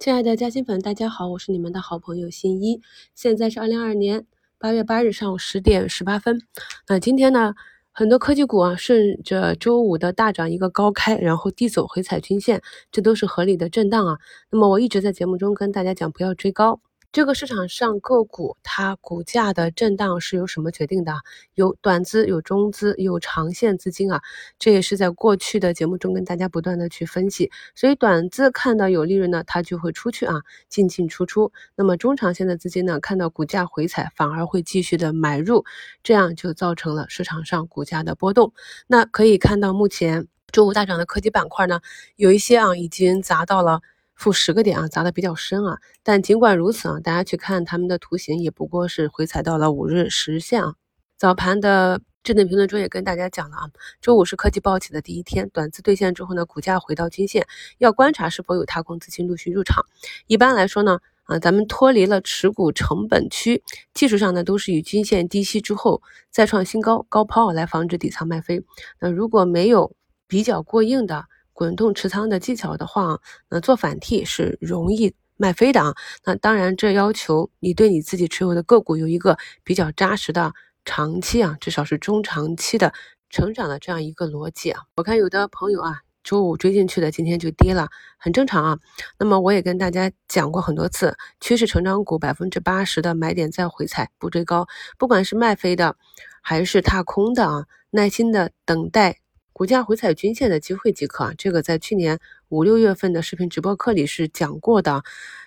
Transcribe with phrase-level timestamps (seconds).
[0.00, 2.80] 亲爱的嘉兴粉，大家好，我是你们的好朋友新一。
[3.14, 4.24] 现在是二零二二年
[4.58, 6.40] 八月八日上午十点十八分。
[6.88, 7.54] 那今天呢，
[7.92, 14.16] 很多科技股啊，顺着周五的大涨一个高开，然后低走回踩均线，这都是合理的震荡啊。
[14.50, 16.80] 那么我一直在节目中跟大家讲，不要追高。
[17.12, 21.12] 这个市场上个股它股价的震荡是由什么决定的？
[21.54, 24.22] 有短资、有中资、有长线资金啊，
[24.60, 27.50] 这也是在过去的节目中跟大家不断的去分析。
[27.74, 30.36] 所以短资看到有利润呢，它就会出去啊，
[30.68, 31.50] 进进出出。
[31.74, 35.64] 那么中长线的资金呢，看到股价回踩，反而会继续的买入，
[36.04, 38.52] 这样就造成了市场上股价的波动。
[38.86, 41.80] 那可以看到，目前周五大涨的科技板块呢，
[42.14, 43.80] 有一些啊已经砸到了。
[44.20, 45.78] 负十个点啊，砸的比较深啊。
[46.02, 50.74] 但尽管如此啊，大家去看他们的图形，也不过是回踩到了五日十线啊。
[51.16, 53.70] 早盘的智能评论中也跟大家讲了啊，
[54.02, 57.46] 周五是科技暴起的第一天，短资兑现之后呢，股价回到均线，
[57.78, 59.86] 要观察是否有踏空资金陆续入场。
[60.26, 63.62] 一般来说呢，啊，咱们脱离了持股成本区，
[63.94, 68.62] 技术上呢都是以均线低吸之后再创新高高抛来防止底仓卖飞。
[69.00, 69.94] 那如果没有
[70.26, 71.24] 比较过硬的，
[71.60, 75.94] 滚动持仓的技巧的话，那做反替是容易卖飞的啊。
[76.24, 80.54] 那当然，这要求你对你自己持有的个股有一个比较扎实的
[80.86, 82.94] 长期啊，至少是中长期的
[83.28, 84.84] 成长的这样一个逻辑啊。
[84.96, 88.78] 我看有的朋友啊，周五追进去的，今天就跌了，很正常啊。
[89.18, 94.66] 那么我也跟大家讲过很多次，趋势成长股百分之八十的买点再回踩，不追高，
[94.96, 95.94] 不管是卖飞的
[96.40, 99.19] 还是踏空的啊，耐心的等待。
[99.60, 105.02] 股价回踩均线的机会即可啊，这个在去年五六月份的视频直播课里是讲过的，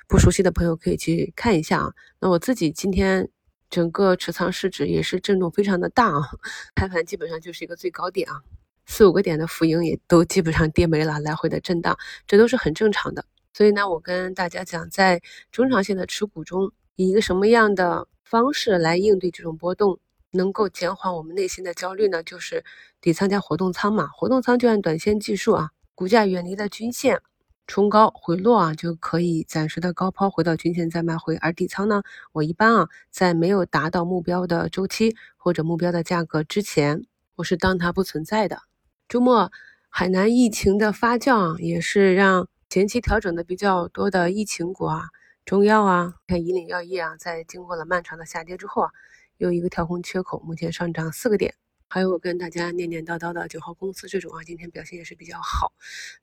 [0.08, 1.94] 不熟悉的朋友可以去看一下啊。
[2.20, 3.28] 那我自己今天
[3.72, 6.30] 整个持仓市值也是震动非常的大啊，
[6.76, 8.40] 开盘基本上就是一个最高点啊，
[8.86, 11.98] 四五个点的浮盈也都基本上跌没了，来回的震荡，
[12.28, 13.26] 这都是很正常的。
[13.52, 15.20] 所以呢，我跟大家讲，在
[15.52, 19.98] 中长线的持股中，以一个什么样的方式来应对这种波动？
[20.34, 22.66] 能够减缓我们内心的焦虑呢，就是
[23.00, 24.08] 底仓加活动仓嘛。
[24.08, 27.22] 活动仓就按短线技术啊，股价远离了均线，
[27.68, 31.36] 冲高回落啊，就可以暂时的高抛回到均线再卖回。
[31.38, 32.02] 而底仓呢，
[32.32, 37.06] 我一般啊，在没有达到目标的周期或者目标的价格之前，
[37.36, 38.64] 我是当它不存在的。
[39.08, 39.52] 周末
[39.90, 45.10] 海南疫情的发酵啊，也是让前期调整的比较多的疫情股啊，
[45.46, 48.90] 中药啊，看以岭药业啊，在经过了漫长的下跌之后啊。
[49.38, 51.56] 有一个跳空缺口，目前上涨四个点。
[51.90, 55.74] 还有我跟大家念念叨叨的九号公司这种啊，今天表现也是比较好。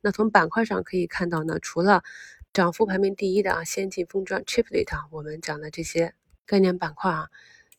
[0.00, 2.02] 那从板块上可以看到呢，除了
[2.52, 7.28] 涨幅排名第一的啊，先进封装 Chiplet 啊，我们讲的这些概念板块啊，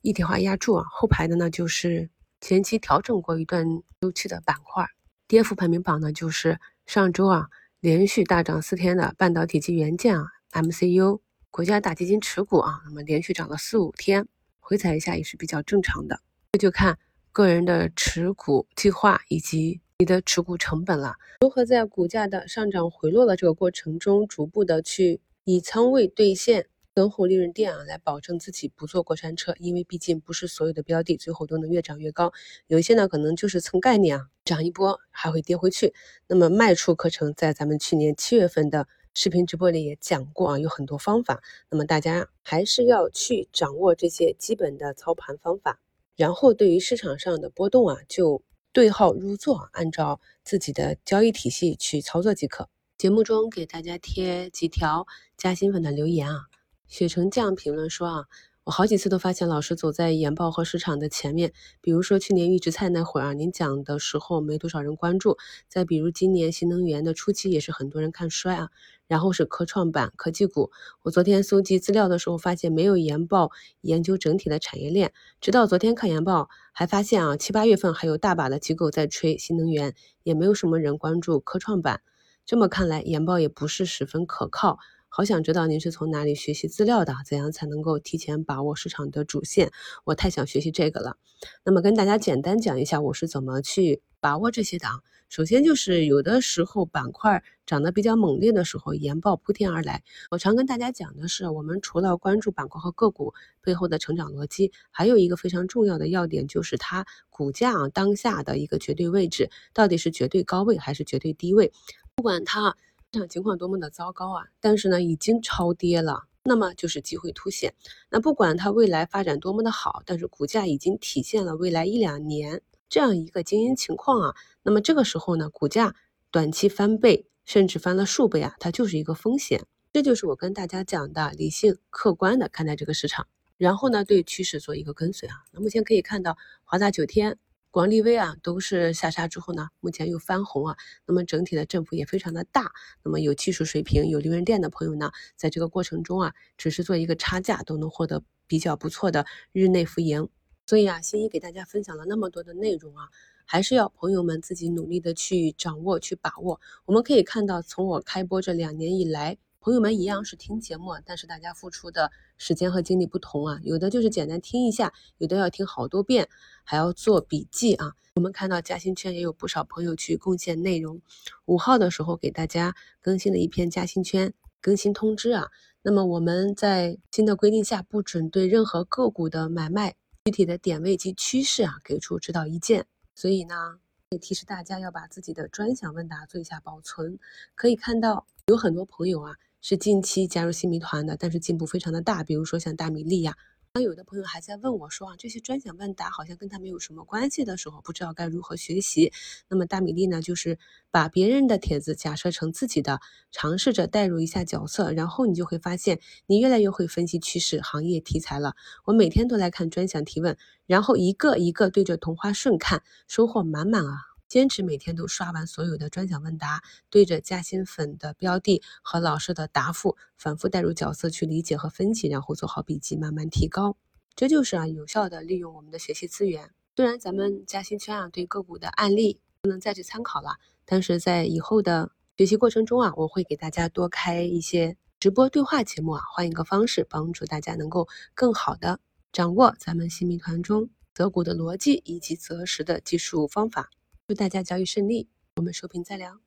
[0.01, 2.09] 一体化压铸啊，后排的呢就是
[2.39, 3.65] 前期调整过一段
[3.99, 4.85] 周期的板块。
[5.27, 7.49] 跌幅排名榜呢，就是上周啊
[7.81, 14.29] 连续大涨四天的半导体及元件啊，MCU 国家大基金持股啊，那么连续涨了四五天。
[14.61, 16.21] 回踩一下也是比较正常的，
[16.53, 16.97] 这就看
[17.33, 21.15] 个人的持股计划以及你的持股成本了。
[21.41, 29.53] 如何在股价的上涨回落的这个过程中，逐步的去以仓位兑现，等候利润垫啊，来保证自己不坐过山车。
[29.59, 32.31] 因为毕竟不是所有的标的最后都能越涨越高，
[32.67, 35.93] 有一些呢可能就是蹭概念啊，涨一波还会跌回去。
[36.27, 38.87] 那么卖出课程在咱们去年七月份的。
[39.13, 45.79] 视频直播里也讲过啊，有很多方法，那么大家还是要去掌握这些基本的操盘方法，
[46.15, 52.69] 然后对于市场上的波动啊，就对号入座，按照自己的交易体系去操作即可。
[52.97, 55.05] 节目中给大家贴几条
[55.37, 56.45] 加新粉的留言啊，
[56.87, 58.25] 雪橙酱评论说啊。
[58.63, 61.51] 我好几次都发现老师走在研报和市场的前面，
[61.81, 65.31] 比如说去年预制菜那会儿啊，您讲的时候没多少人关注；
[65.67, 68.69] 再比如今年新能源的初期也是很多人看衰啊。
[69.07, 70.69] 然后是科创板科技股，
[71.01, 73.49] 我昨天搜集资料的时候发现没有研报
[73.81, 75.11] 研究整体的产业链，
[75.41, 82.01] 直到昨天看研报还发现啊，七八月份还有大把的机构在吹新能源，也没有什么人关注科创板。
[82.45, 84.77] 这么看来，研报也不是十分可靠。
[85.13, 89.69] 好想知道您是从哪里学习资料的，怎样才能够提前把握市场的主线？
[90.05, 91.17] 我太想学习这个了。
[91.65, 94.87] 那么跟大家简单讲一下我是怎么去把握这些的。
[95.27, 100.01] 首先就是有的时候板块涨得比较猛烈的时候，研报铺天而来。
[100.29, 111.73] 我常跟大家讲的是，我们除了关注板块和个股背后的成长逻辑，还有一个非常重要的要点就是它股价当下的一个绝对位置，到底是绝对高位还是绝对低位？
[112.15, 112.77] 不管它。
[113.13, 114.47] 市场情况多么的糟糕啊！
[114.61, 117.73] 但是呢，已经超跌了，那么就是机会凸显。
[118.09, 124.35] 那不管它未来发展多么的好，但是股价已经体现了未来一两年这样一个经营情况啊。
[124.63, 125.93] 那么这个时候呢，股价
[126.31, 129.65] 短期翻倍甚至翻了数倍啊，它就是一个风险。
[129.91, 133.27] 这就是我跟大家讲的理性客观的看待这个市场，
[133.57, 135.43] 然后呢对趋势做一个跟随啊。
[135.51, 137.37] 那目前可以看到华大九天。
[137.71, 140.75] 广利威啊，都是下杀之后呢，目前又翻红啊，
[141.05, 142.73] 那么整体的振幅也非常的大。
[143.01, 150.27] 那么有技术水平、有利润垫的朋友呢，在这个过程中啊，只是做一个差价，都能获得比较不错的日内浮盈。
[150.65, 153.07] 所以啊，新一给大家分享了那么多的内容啊，
[153.45, 156.59] 还是要朋友们自己努力的去掌握、去把握。
[156.83, 159.37] 我们可以看到，从我开播这两年以来。
[159.63, 166.27] 朋友们一样是听节目，但是大家付出的时间和精力不同啊，有的就是简单听一下，有的要听好多遍，
[166.63, 167.93] 还要做笔记啊。
[168.15, 170.99] 我们看到嘉兴圈也有不少朋友去贡献内容，
[171.45, 175.45] 五号的时候给大家更新了一篇嘉兴圈更新通知啊。
[175.83, 179.93] 那么我们在新的规定下，不准对任何个股的买卖
[180.25, 183.77] 具体的点位及趋势啊给出指导意见，所以呢。
[184.13, 187.17] 也提示大家要把自己的专享问答做一下保存。
[187.55, 189.37] 可以看到有很多朋友啊。
[189.61, 192.23] 是近期加入新米团的，但是进步非常的大。
[192.23, 193.35] 比如说像大米粒呀，
[193.73, 199.13] 当有的朋友还在问我说啊，这些专享问答好像跟他没有什么关系的时候，不知道该如何学习。
[199.47, 200.59] 那么大米粒呢，就是
[200.89, 202.99] 把别人的帖子假设成自己的，
[203.31, 208.55] 尝试着代入一下角色，然后你就会发现你越来越会分析趋势、行业题材了。
[208.85, 214.10] 我每天都来看专享提问，然后一个一个对着同花顺看，收获满满啊。
[214.31, 223.75] 坚持每天都刷完所有的专享问答，对着加薪粉的标的和老师的答复，反复带入角色去理解和分析，然后做好笔记，慢慢提高。
[224.15, 226.49] 这就是啊，有效的利用我们的学习资源。
[226.77, 238.79] 虽然咱们加薪圈啊，对个股的案例不能再去参考了，但是在以后的学习过程中啊，我会给大家多开一些直播对话节目啊，换一个方式，帮助大家能够更好的
[239.11, 243.69] 掌握咱们新米团中择股的逻辑以及择时的技术方法。
[244.11, 246.19] 祝大家交易顺利，我们收评再聊。